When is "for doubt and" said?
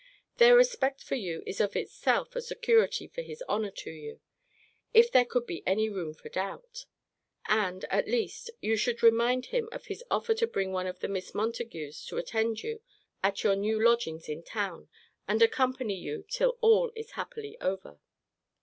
6.15-7.83